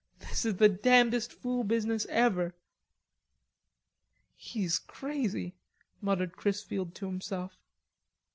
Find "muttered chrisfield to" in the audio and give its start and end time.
6.01-7.05